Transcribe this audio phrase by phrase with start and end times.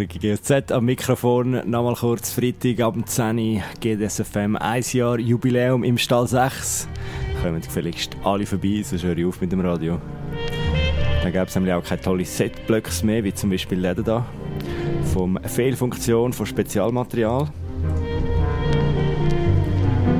[0.00, 1.60] Krücki GSZ am Mikrofon.
[1.68, 6.88] Nochmal kurz Freitag ab 10 Uhr GDSFM 1 Jahr Jubiläum im Stall 6.
[7.42, 10.00] Kommen gefälligst alle vorbei, sonst höre ich auf mit dem Radio.
[11.22, 14.24] Dann gäbe es nämlich auch keine tollen Setblöcke mehr, wie zum Beispiel der hier.
[15.12, 17.50] Vom Fehlfunktion von Spezialmaterial.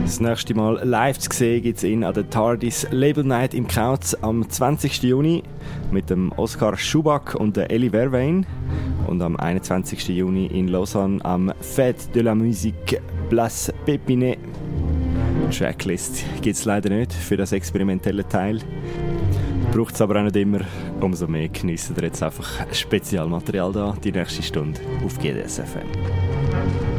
[0.02, 3.66] Das nächste Mal live zu sehen gibt es ihn an der TARDIS Label Night im
[3.66, 5.05] Kautz am 20.
[5.05, 5.43] Juni
[5.91, 8.45] mit dem Oskar Schubach und der Ellie Verwein
[9.11, 10.09] und am 21.
[10.09, 14.39] Juni in Lausanne am Fête de la Musique Place Pépinet.
[15.51, 18.61] Tracklist gibt es leider nicht für das experimentelle Teil.
[19.73, 20.61] Braucht es aber auch nicht immer.
[21.01, 26.90] Umso mehr geniessen wir jetzt einfach Spezialmaterial da, die nächste Stunde auf GDSFM.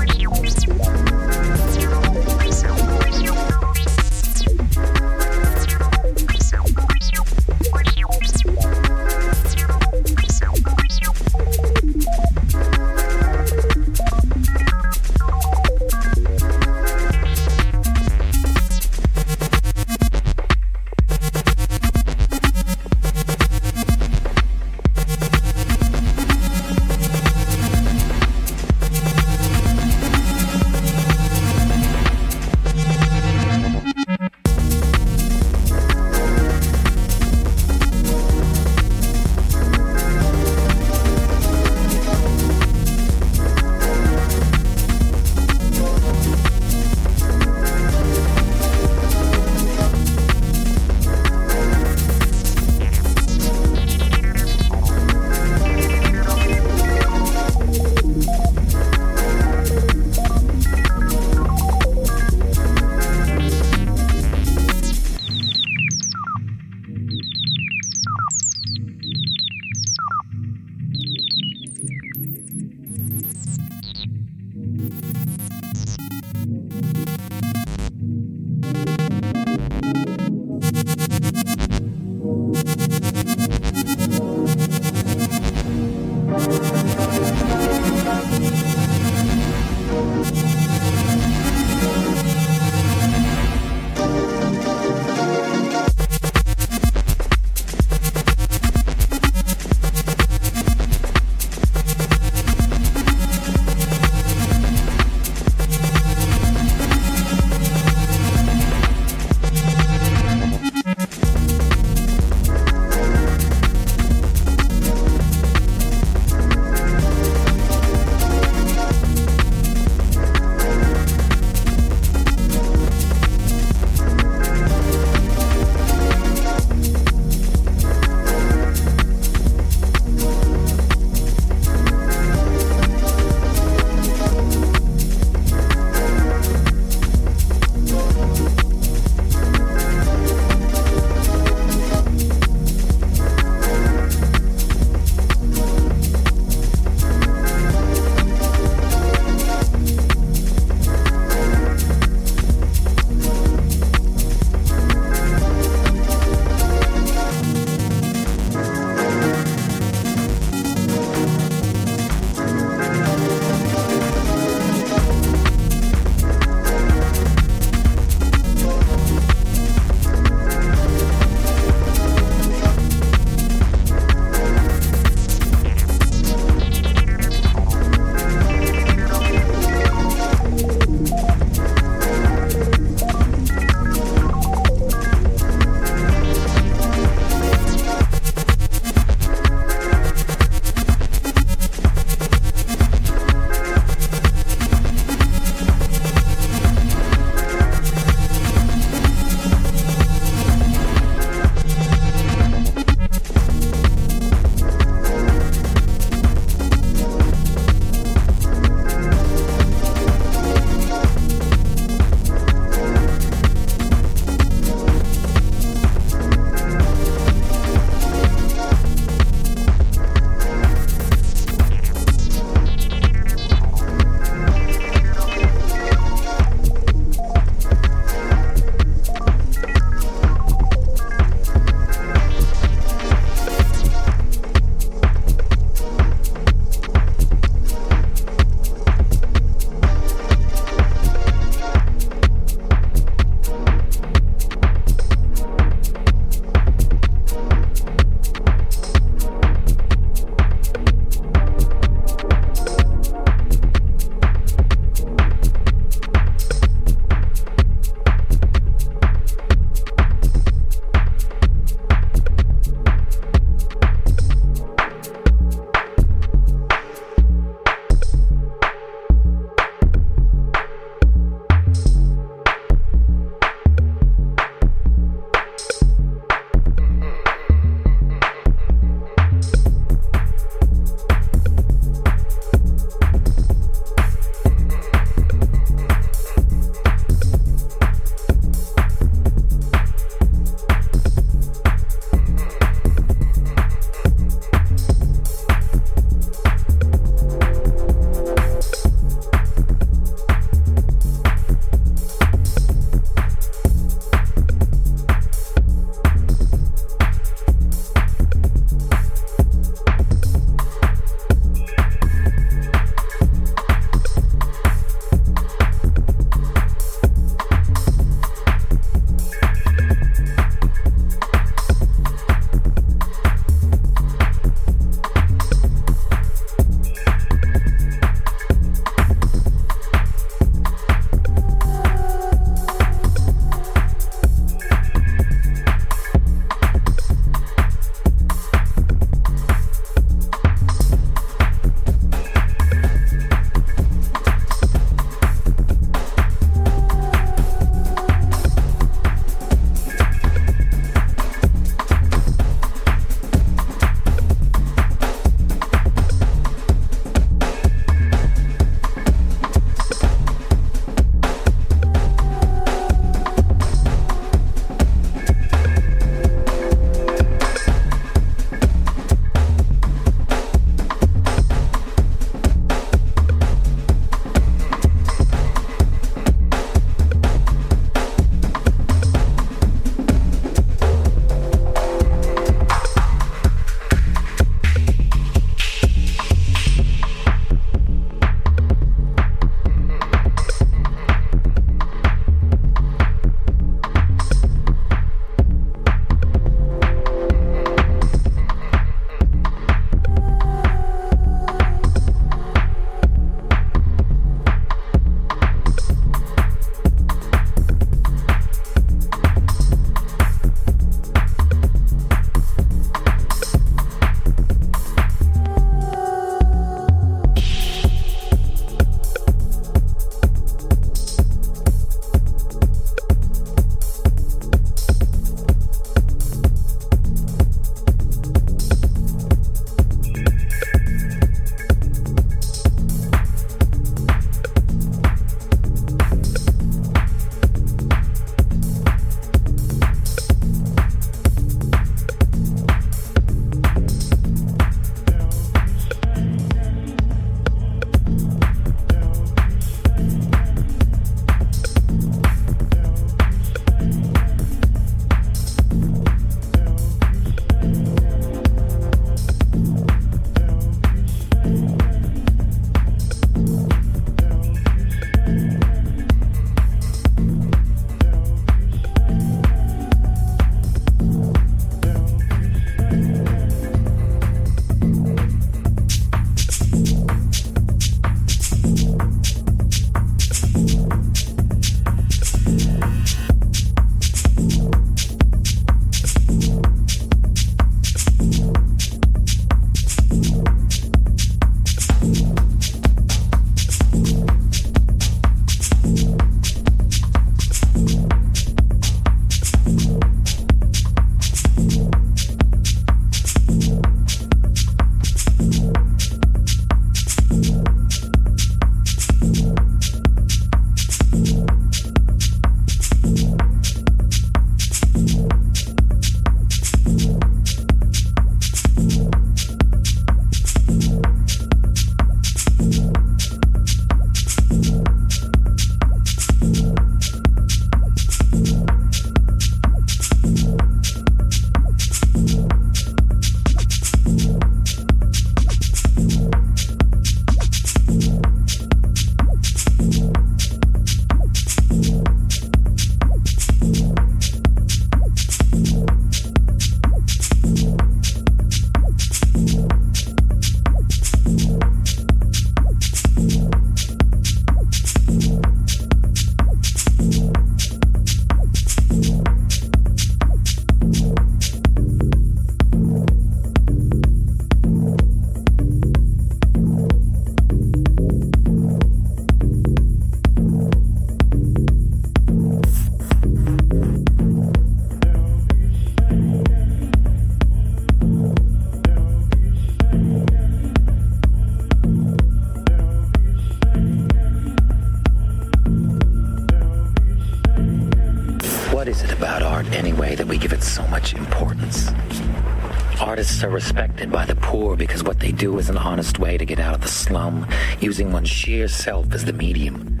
[595.60, 597.46] Is an honest way to get out of the slum,
[597.80, 600.00] using one's sheer self as the medium.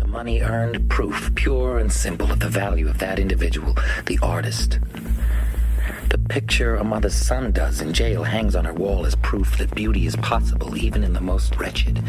[0.00, 3.76] The money earned proof, pure and simple, of the value of that individual,
[4.06, 4.80] the artist.
[6.08, 9.76] The picture a mother's son does in jail hangs on her wall as proof that
[9.76, 12.02] beauty is possible even in the most wretched.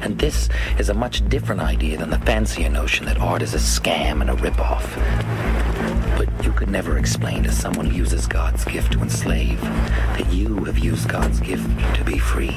[0.00, 0.48] And this
[0.78, 4.30] is a much different idea than the fancier notion that art is a scam and
[4.30, 5.43] a ripoff.
[6.44, 10.78] You could never explain to someone who uses God's gift to enslave that you have
[10.78, 12.54] used God's gift to be free.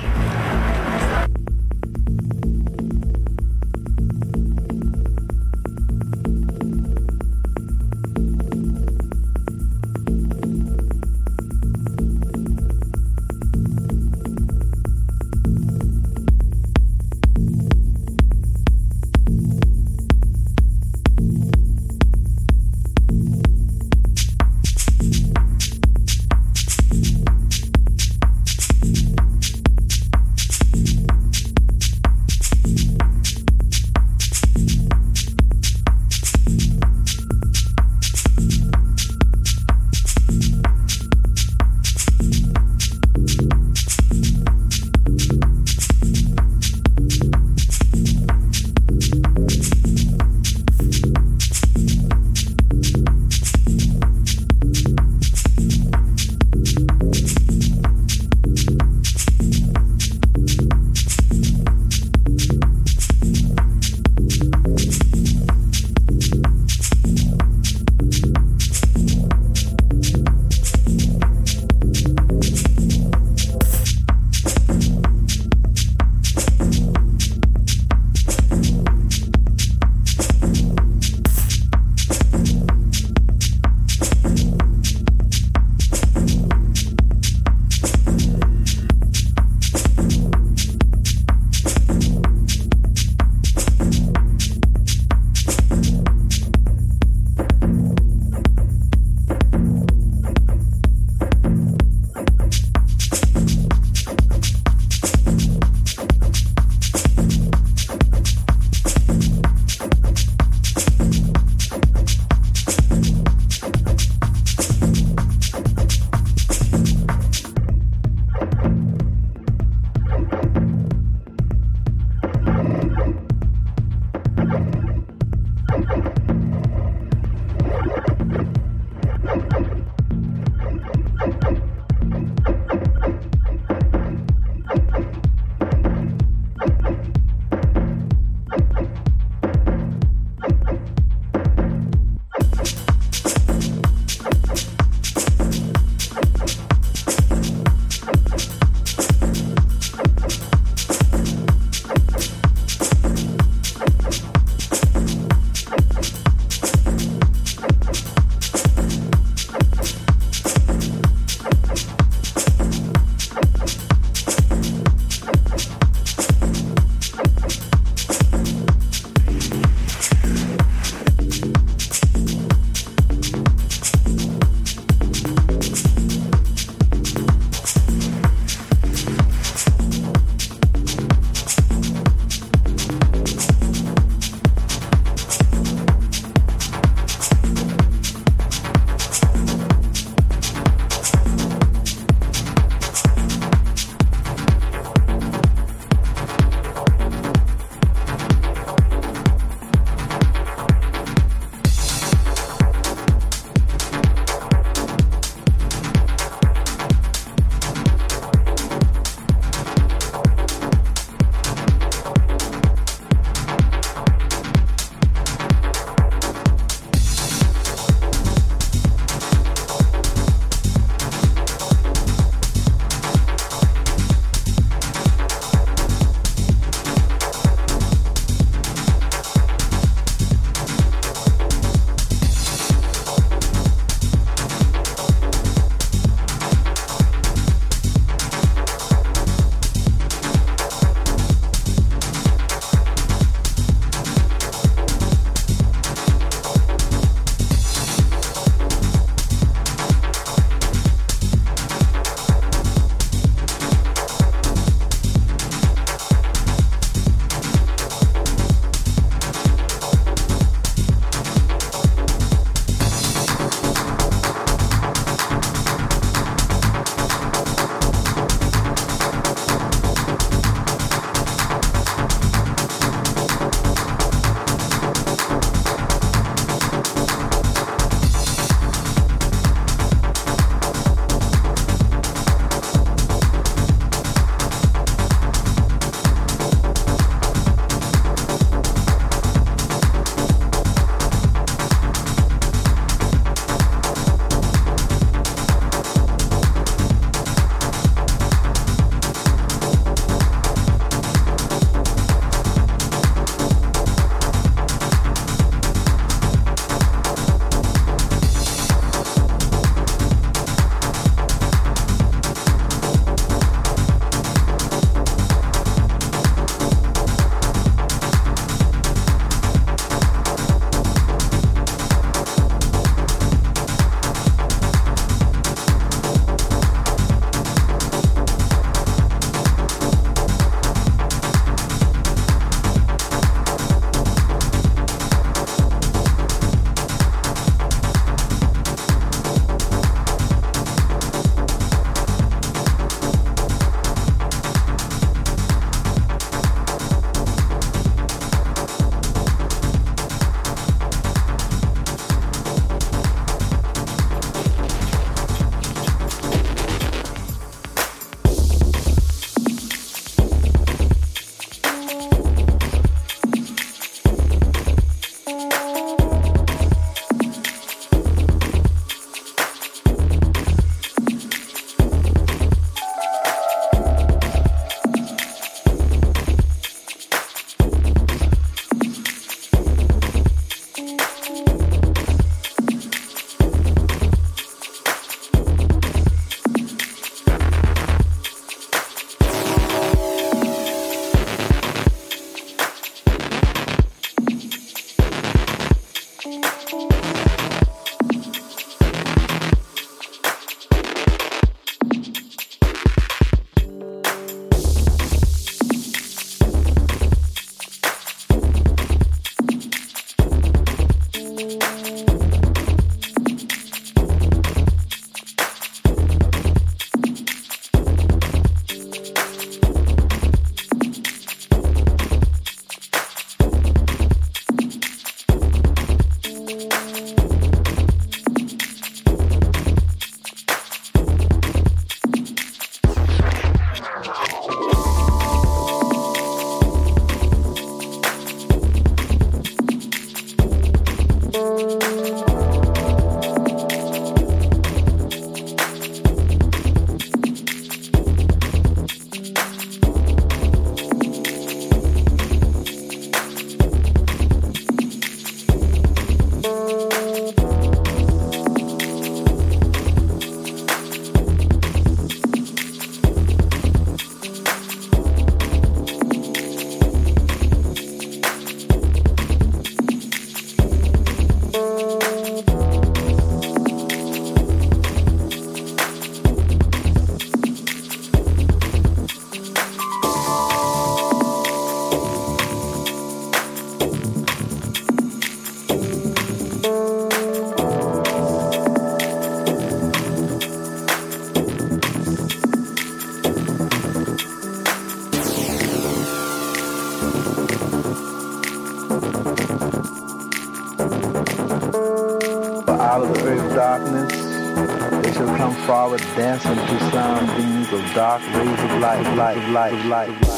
[502.98, 505.04] out of the earth's darkness.
[505.04, 509.86] They shall come forward dancing to sound beams of dark rays of light, light, light,
[509.86, 510.22] light.
[510.22, 510.37] light.